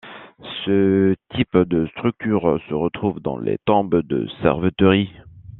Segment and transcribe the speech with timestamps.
[0.65, 5.11] Ce type de structure se retrouve dans les tombes de Cerveteri.